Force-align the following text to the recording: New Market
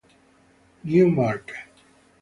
New 0.83 1.05
Market 1.13 1.53